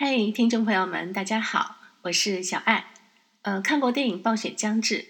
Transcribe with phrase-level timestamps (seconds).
[0.00, 2.92] 嘿，听众朋友们，大家好，我是小爱。
[3.42, 4.94] 呃，看过电影《暴雪将至》，《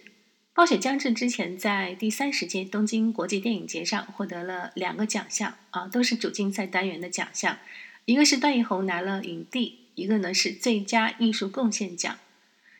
[0.55, 7.59] 暴雪将至》之前在第三十届东京国际电影节上获得了两个奖项啊，都是主竞赛单元的奖项。
[8.07, 12.17] 一个是段奕宏拿了影帝，一个呢是最佳艺术贡献奖。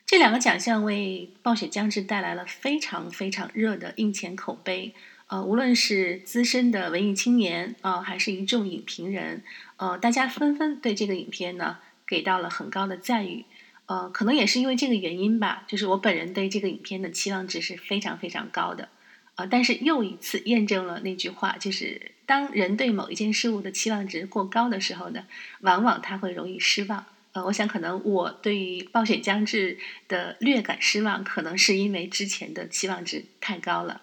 [0.07, 4.95] 这两个奖项为《暴雪将至》带来了非常非常热的印钱口碑。
[5.27, 9.43] 呃，无论是资深的文艺青年啊，还是一众影评人，
[9.77, 11.77] 呃，大家纷纷对这个影片呢。
[12.09, 13.45] 给到了很高的赞誉，
[13.85, 18.89] 呃，可能也是因为这个原因吧，就是我本人对这个影片的期望值是非常非常高的，
[19.35, 25.25] 呃，但是又一次验证了那句话，就是当人对某一件事物的期望值过高的时候呢，
[25.61, 27.05] 往往他会容易失望。
[27.33, 34.01] 呃，我想可能我对于《暴雪将至》的略感失望，可能是因为之前的期望值太高了。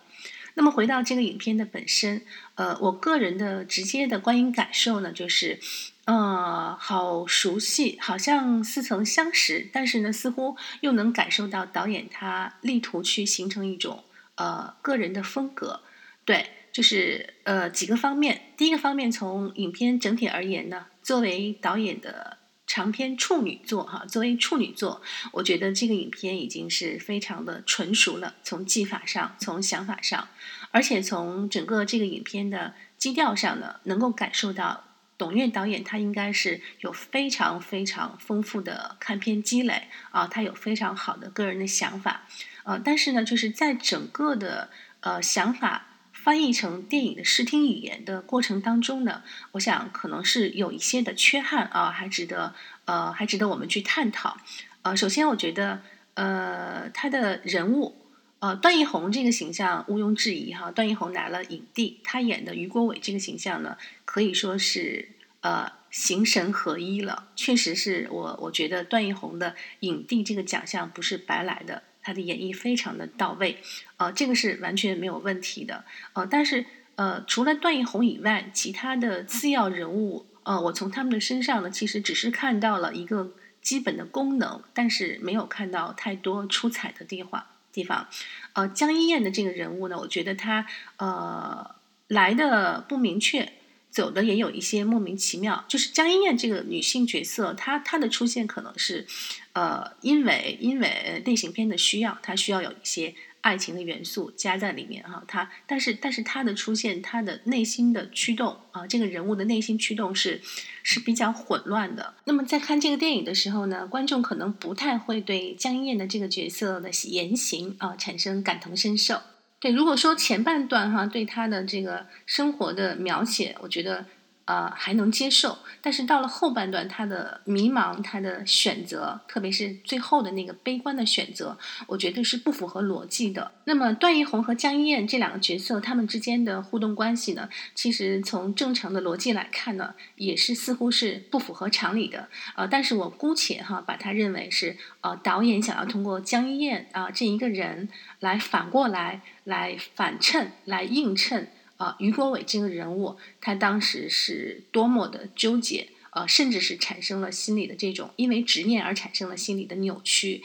[0.55, 2.23] 那么回到这个影片的本身，
[2.55, 5.59] 呃，我个人的直接的观影感受呢，就是。
[6.06, 14.05] 呃，好熟悉，好像似曾相识，但是呢，似乎又能感受到导演他力图去形成一种
[14.36, 15.80] 呃个人的风格。
[16.25, 18.53] 对，就是呃几个方面。
[18.56, 25.02] 第一个方面，从影片整体而言呢，作为导演的长篇处女作哈，作为处女作，
[25.33, 28.36] 我觉得这个影片已经是非常的纯熟了。
[28.45, 30.28] 从技法上，从想法上，
[30.70, 34.84] 而且从整个这个影片的基调上呢，能够感受到。
[35.19, 42.23] 董越导演他应该是有非常非常丰富的看片积累啊，他有非常好的个人的想法，
[42.64, 54.36] 呃，但是呢，就是在整个的呃想法翻译成电影的视听语言的过程当中呢，我想可能是有一些的缺憾啊，还值得呃还值得我们去探讨。
[54.83, 55.83] 呃，首先我觉得
[56.14, 58.05] 呃他的人物。
[58.47, 65.08] 呃，段奕宏这个形象毋庸置疑哈，段奕宏拿了影帝，他演的于国伟这个形象呢，可以说是
[65.41, 67.27] 呃形神合一了。
[67.34, 73.58] 确实是我我觉得段奕宏的影帝这个奖项不是白来的，他的演绎非常的到位，
[73.96, 75.84] 呃，这个是完全没有问题的。
[76.13, 76.64] 呃，但是
[76.95, 87.45] 呃，除了段奕宏以外，其他的次要人物，呃，我从他们的身上呢，其实只是看到了一个基本的功能，但是没有看到太多出彩的地方。
[87.77, 88.09] 地方，
[88.55, 90.67] 呃，江一燕的这个人物呢，我觉得她
[90.97, 91.75] 呃
[92.09, 93.53] 来的不明确，
[93.91, 95.67] 走的也有一些莫名其妙。
[95.69, 99.07] 就是江一燕这个女性角色，她她的出现可能是
[99.53, 103.14] 呃因为因为类型片的需要，她需要有一些。
[103.46, 110.40] 爱情的元素加在里面哈，他但是但是他的出现，他的内心的驱动啊，这个人物的内心驱动是
[110.83, 112.14] 是比较混乱的。
[112.24, 119.20] 那么在看这个电影的时候呢，观众可能不太会对江一燕的这个角色的言行啊产生感同身受。
[119.61, 124.07] 对，如果说前半段哈对他的这个生活的描写，我觉得。
[124.46, 131.58] 呃，还能接受，但是到了后半段，他的迷茫，他的选择，特别是最后的那个悲观的选择，
[131.88, 133.50] 我觉得是不符合逻辑的。
[133.64, 142.28] 那么段奕宏和江一燕这两个角色，他们之间的互动关系呢，其实从正常的逻辑来看呢，也是似乎是不符合常理的。
[142.55, 147.88] 呃，但是我姑且哈把它认为是呃导演想要通过江一燕啊这一个人
[148.20, 151.50] 来反过来来反衬来映衬。
[151.76, 160.43] 啊，于国伟这个人物，他当时是多么的纠结，呃，甚至是产生了心理的这种因为执念而产生了心理的扭曲。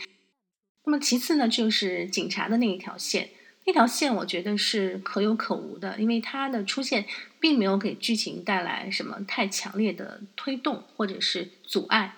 [0.85, 3.29] 那么其次呢，就是警察的那一条线，
[3.65, 7.05] 那条线我觉得是可有可无的，因为它的出现
[7.39, 12.17] 并没有给剧情带来什么太强烈的推动或者是阻碍。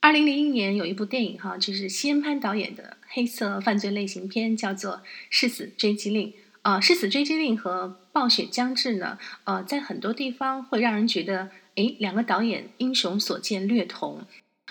[0.00, 4.96] 二零零一年有一部电影哈，就是西恩潘导演的黑色犯罪类型片，叫做
[5.30, 6.28] 《誓死追击令》。
[6.64, 14.26] 呃，《誓死追击令》和《暴雪将至》呢，呃，在很多地方会让人觉得，哎，两个导演英雄所见略同。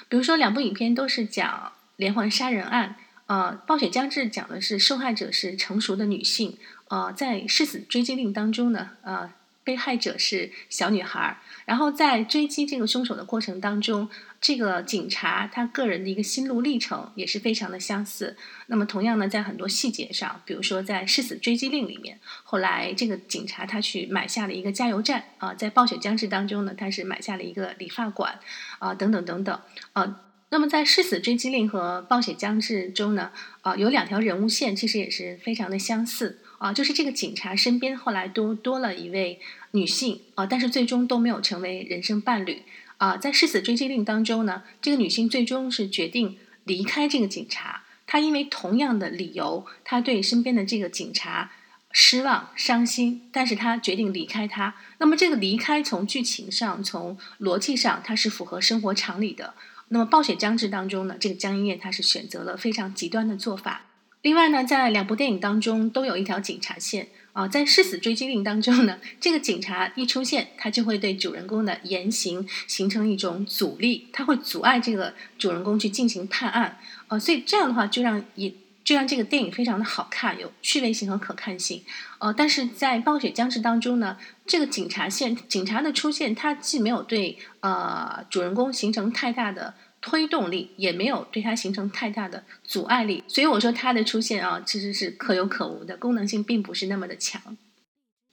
[0.10, 2.96] 比如说，两部影片都是讲连环杀人案，
[3.28, 6.58] 呃，《暴雪将至》讲的是受害者是成熟的女性，
[6.90, 9.32] 呃，在《誓死追击令》当中呢，呃。
[9.64, 14.10] 被害者是小女孩，然后在追击这个凶手的过程当中，
[14.42, 18.36] 这个警察他个人的一个心路历程也是非常的相似。
[18.68, 28.40] 那么同样呢，在很多细节上，比如说在《誓死追击令》里面，后来这个警察他去买下了一个加油站啊，在《暴雪将至》当中呢，他是买下了一个理发馆
[28.80, 29.60] 啊，等等等等
[29.94, 30.20] 啊。
[30.50, 33.32] 那么在《誓死追击令》和《暴雪将至》中呢，
[33.62, 36.42] 啊，有两条人物线其实也是非常的相似。
[36.64, 39.38] 啊，就是这个警察身边后来多多了一位
[39.72, 42.62] 女性啊，但是最终都没有成为人生伴侣
[42.96, 43.18] 啊。
[43.18, 47.84] 在誓死追击令当中呢，这个女性最终是决定离开这个警察。
[48.08, 51.52] 她因为同样的理由，她对身边的这个警察
[51.92, 54.76] 失望、伤心，但是她决定离开他。
[55.00, 59.54] 那么这个离开从剧情上、从逻辑上，它是符合生活常理的。
[59.90, 63.88] 那么《暴雪将至》当中呢，这个江一燕她是选择了非常极端的做法。
[64.24, 76.80] 另外呢，在两部电影当中都有一条警察线啊，在《誓死追击令》当中呢，这个警察一出现，他就会对主人公的言行形成一种阻力，他会阻碍这个主人公去进行判案，
[77.10, 78.54] 呃，所以这样的话就让也
[78.86, 81.84] 就让这个电影非常的好看，有趣味性和可看性，
[82.20, 89.74] 呃，但是在《暴雪将至》当中呢，这个警察线警察的出现，他既没有对呃主人公形成太大的。
[90.06, 97.58] 推动力也没有对它形成太大的阻碍力，所以我说它的出现啊，其实是可有可无的，功能性并不是那么的强。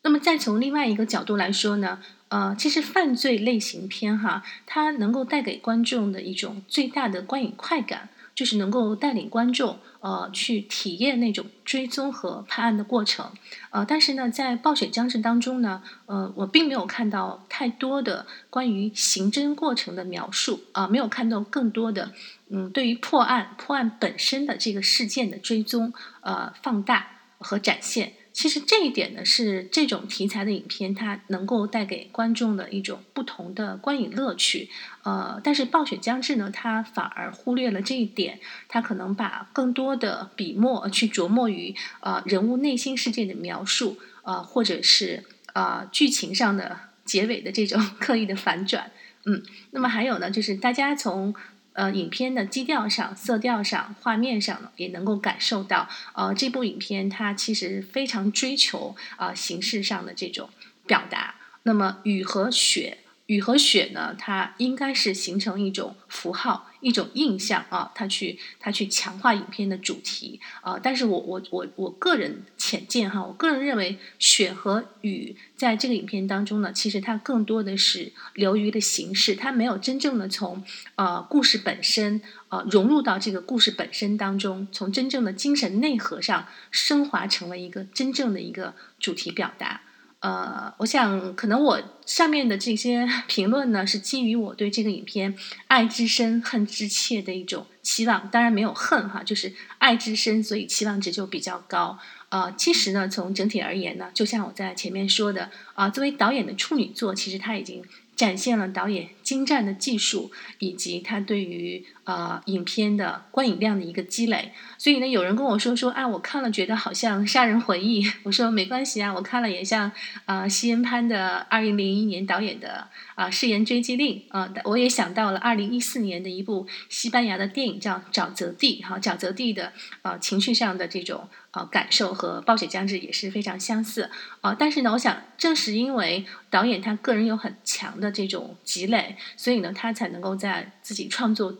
[0.03, 8.09] 那么再从另外一个角度来说呢，呃，其实犯罪类型片哈，它能够带给观众的一种最大的观影快感。
[8.41, 13.31] 就是能够带领观众，呃，去体验那种追踪和判案的过程，
[13.69, 22.13] 呃，但是呢，在《暴雪将至》当中呢，呃，我并没有看到太多的关于刑侦过程的描述，啊，没有看到更多的，
[22.49, 28.15] 嗯，对于破案、破案本身的这个事件的追踪，呃，放大和展现。
[28.33, 34.69] 其实这一点呢，是这种题材的影片它能够带给观众的一种不同的观影乐趣。
[35.03, 38.39] 呃，但是《暴雪将至》呢，它反而忽略了这一点，
[38.69, 45.25] 它可能把更多的笔墨去琢磨于呃人物内心世界的描述，呃，或者是
[45.55, 48.91] 呃剧情上的结尾的这种 刻意的反转。
[49.25, 49.43] 嗯，
[49.73, 51.35] 那么还有呢，就是大家从。
[51.81, 60.51] 呃，影片的基调上、色调上、画面上呢，也能够感受到，呃，这部影片它其实非常追求啊形式上的这种
[60.87, 61.37] 表达。
[61.63, 62.99] 那么雨和雪。
[63.31, 70.77] 雨和雪呢，它应该是形成一种符号、一种印象啊，它去它去强化影片的主题啊。
[70.83, 80.65] 但是我我我我个人浅见哈，我个人认为雪和雨在这个影片当中呢，其实它更多的是流于的形式，它没有真正的从
[80.97, 89.83] 呃故事本身呃融入到这个故事本身当中，从真正的精神内核上升华成为一个真正的一个主题表达。
[90.21, 95.35] 呃，我想可能我上面的这些 评论呢，是基于我对这个影片
[95.67, 98.29] 爱之深、恨之切的一种期望。
[98.31, 101.99] 当然没有恨哈，就是爱之深，所以期望值就比较高。
[102.29, 107.83] 呃，其实呢，从整体而言呢，就像我在前面说的啊，作为导演的处女作，其实他已经。
[108.21, 114.53] 展现了导演精湛的技术，以及他对于呃影片的观影量的一个积累。
[114.77, 119.91] 所以呢，有人跟我说说啊，我看了觉得好像《杀人回忆》， 我说没关系啊，我看了也像
[120.27, 129.73] 啊西恩潘的二零零一年导演的啊《誓言追击令》啊，我也想到了二零一四年的一部西班牙的电影叫《沼泽地》哈，沼泽地的
[130.03, 131.27] 呃情绪上的这种。
[131.53, 134.09] 呃，感受和《暴雪将至》也是非常相似，
[134.41, 141.57] 呃，但是呢，我想正是因为导演他个人有很强的这种积累，所以呢，他才能够在自己创作。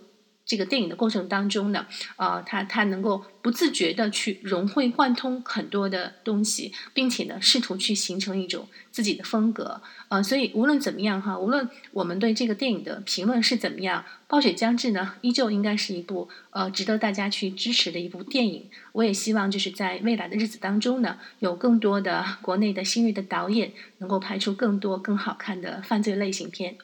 [0.51, 1.87] 这个电影的过程当中呢，
[2.17, 18.69] 呃，他他能够不自觉的去融会贯通很多的东西，并且呢，试图去形成一种自己的风格，呃，所以无论怎么样哈，无论我们对这个电影的评论是怎么样，《暴雪将至》呢，依旧应该是一部呃值得大家去支持的一部电影。
[18.91, 26.77] 我也希望就是在未来的日子当中呢，有更多的国内的新锐的导演能够拍出更多更好看的犯罪类型片。